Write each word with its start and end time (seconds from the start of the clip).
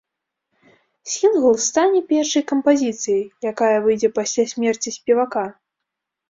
Сінгл 1.15 1.59
стане 1.65 2.01
першай 2.11 2.43
кампазіцыяй, 2.53 3.21
якая 3.51 3.77
выйдзе 3.85 4.09
пасля 4.17 4.43
смерці 4.55 4.89
спевака. 4.97 5.45